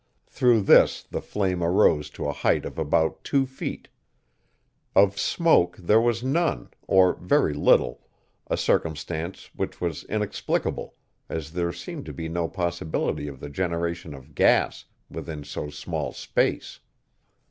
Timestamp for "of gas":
14.15-14.85